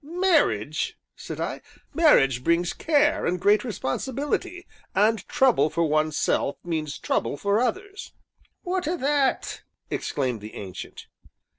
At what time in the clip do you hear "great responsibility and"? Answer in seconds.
3.39-5.23